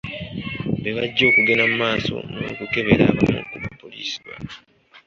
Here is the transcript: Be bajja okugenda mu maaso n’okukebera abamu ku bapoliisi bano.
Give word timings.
Be 0.81 0.89
bajja 0.97 1.23
okugenda 1.29 1.63
mu 1.71 1.75
maaso 1.83 2.15
n’okukebera 2.39 3.03
abamu 3.11 3.39
ku 3.49 3.55
bapoliisi 3.63 4.17
bano. 4.27 4.51